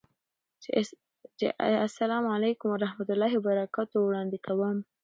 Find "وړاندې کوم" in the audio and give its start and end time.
4.07-4.77